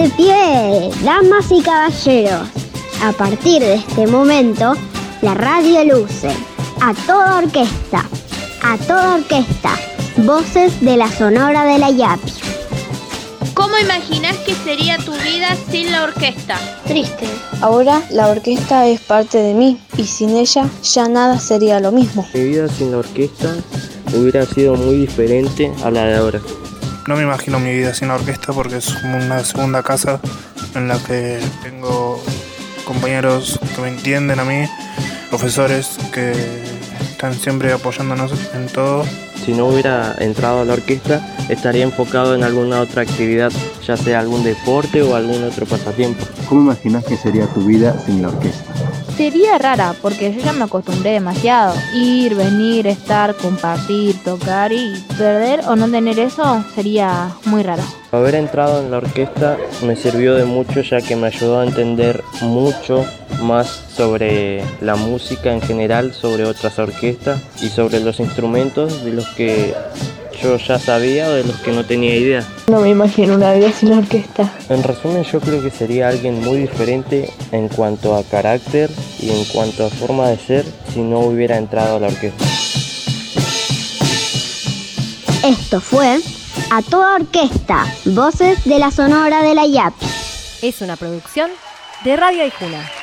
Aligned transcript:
De 0.00 0.08
pie, 0.16 0.90
damas 1.04 1.52
y 1.52 1.60
caballeros. 1.60 2.48
A 3.02 3.12
partir 3.12 3.60
de 3.60 3.74
este 3.74 4.06
momento, 4.06 4.72
la 5.20 5.34
radio 5.34 5.84
luce 5.84 6.30
a 6.80 6.94
toda 7.06 7.36
orquesta, 7.36 8.06
a 8.62 8.78
toda 8.78 9.16
orquesta, 9.16 9.78
voces 10.24 10.80
de 10.80 10.96
la 10.96 11.06
Sonora 11.10 11.66
de 11.66 11.78
la 11.78 11.90
Yapi. 11.90 12.32
¿Cómo 13.52 13.76
imaginas 13.76 14.38
que 14.38 14.54
sería 14.54 14.96
tu 14.96 15.12
vida 15.12 15.54
sin 15.70 15.92
la 15.92 16.04
orquesta? 16.04 16.56
Triste. 16.86 17.26
Ahora 17.60 18.00
la 18.10 18.28
orquesta 18.28 18.86
es 18.86 19.02
parte 19.02 19.36
de 19.36 19.52
mí 19.52 19.78
y 19.98 20.04
sin 20.04 20.30
ella 20.30 20.66
ya 20.82 21.08
nada 21.08 21.38
sería 21.38 21.78
lo 21.78 21.92
mismo. 21.92 22.26
Mi 22.32 22.44
vida 22.44 22.68
sin 22.68 22.92
la 22.92 22.98
orquesta 22.98 23.54
hubiera 24.14 24.46
sido 24.46 24.76
muy 24.76 24.96
diferente 24.96 25.70
a 25.84 25.90
la 25.90 26.04
de 26.04 26.16
ahora. 26.16 26.40
No 27.06 27.16
me 27.16 27.22
imagino 27.22 27.58
mi 27.58 27.72
vida 27.72 27.94
sin 27.94 28.08
la 28.08 28.14
orquesta 28.14 28.52
porque 28.52 28.76
es 28.76 28.92
como 28.94 29.16
una 29.16 29.42
segunda 29.44 29.82
casa 29.82 30.20
en 30.74 30.88
la 30.88 30.98
que 30.98 31.40
tengo 31.62 32.22
compañeros 32.84 33.58
que 33.74 33.82
me 33.82 33.88
entienden 33.88 34.38
a 34.38 34.44
mí, 34.44 34.66
profesores 35.28 35.98
que 36.12 36.32
están 37.00 37.34
siempre 37.34 37.72
apoyándonos 37.72 38.32
en 38.54 38.66
todo. 38.68 39.04
Si 39.44 39.52
no 39.52 39.66
hubiera 39.66 40.14
entrado 40.18 40.60
a 40.60 40.64
la 40.64 40.74
orquesta, 40.74 41.20
estaría 41.48 41.84
enfocado 41.84 42.34
en 42.34 42.44
alguna 42.44 42.80
otra 42.80 43.02
actividad, 43.02 43.50
ya 43.86 43.96
sea 43.96 44.20
algún 44.20 44.44
deporte 44.44 45.02
o 45.02 45.16
algún 45.16 45.42
otro 45.44 45.66
pasatiempo. 45.66 46.24
¿Cómo 46.48 46.62
imaginas 46.62 47.04
que 47.04 47.16
sería 47.16 47.46
tu 47.46 47.64
vida 47.64 47.98
sin 48.04 48.22
la 48.22 48.28
orquesta? 48.28 48.69
Sería 49.20 49.58
rara 49.58 49.94
porque 50.00 50.32
yo 50.32 50.40
ya 50.40 50.54
me 50.54 50.64
acostumbré 50.64 51.10
demasiado. 51.10 51.74
Ir, 51.92 52.34
venir, 52.34 52.86
estar, 52.86 53.34
compartir, 53.34 54.16
tocar 54.24 54.72
y 54.72 54.94
perder 55.18 55.60
o 55.68 55.76
no 55.76 55.90
tener 55.90 56.18
eso 56.18 56.64
sería 56.74 57.28
muy 57.44 57.62
raro. 57.62 57.82
Haber 58.12 58.36
entrado 58.36 58.80
en 58.82 58.90
la 58.90 58.96
orquesta 58.96 59.58
me 59.84 59.94
sirvió 59.94 60.36
de 60.36 60.46
mucho 60.46 60.80
ya 60.80 61.02
que 61.02 61.16
me 61.16 61.26
ayudó 61.26 61.60
a 61.60 61.66
entender 61.66 62.24
mucho 62.40 63.04
más 63.42 63.66
sobre 63.94 64.64
la 64.80 64.96
música 64.96 65.52
en 65.52 65.60
general, 65.60 66.14
sobre 66.14 66.46
otras 66.46 66.78
orquestas 66.78 67.42
y 67.60 67.68
sobre 67.68 68.00
los 68.00 68.20
instrumentos 68.20 69.04
de 69.04 69.12
los 69.12 69.28
que 69.34 69.74
yo 70.42 70.56
ya 70.56 70.78
sabía 70.78 71.28
o 71.28 71.32
de 71.32 71.44
los 71.44 71.56
que 71.60 71.72
no 71.72 71.84
tenía 71.84 72.14
idea. 72.16 72.46
No 72.68 72.80
me 72.80 72.90
imagino 72.90 73.34
una 73.34 73.52
vida 73.52 73.72
sin 73.72 73.92
orquesta. 73.92 74.52
En 74.68 74.82
resumen, 74.82 75.24
yo 75.24 75.40
creo 75.40 75.62
que 75.62 75.70
sería 75.70 76.08
alguien 76.08 76.42
muy 76.42 76.58
diferente 76.58 77.30
en 77.52 77.68
cuanto 77.68 78.16
a 78.16 78.22
carácter 78.24 78.90
y 79.20 79.30
en 79.30 79.44
cuanto 79.46 79.86
a 79.86 79.90
forma 79.90 80.28
de 80.28 80.38
ser 80.38 80.64
si 80.92 81.00
no 81.00 81.20
hubiera 81.20 81.56
entrado 81.56 81.96
a 81.96 82.00
la 82.00 82.06
orquesta. 82.08 82.44
Esto 85.44 85.80
fue 85.80 86.18
A 86.70 86.82
Toda 86.82 87.16
Orquesta, 87.16 87.86
Voces 88.04 88.64
de 88.64 88.78
la 88.78 88.90
Sonora 88.90 89.42
de 89.42 89.54
la 89.54 89.66
YAP. 89.66 89.94
Es 90.62 90.82
una 90.82 90.96
producción 90.96 91.50
de 92.04 92.16
Radio 92.16 92.42
Aijuna. 92.42 92.99